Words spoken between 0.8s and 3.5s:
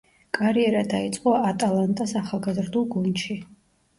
დაიწყო „ატალანტას“ ახალგაზრდულ გუნდში.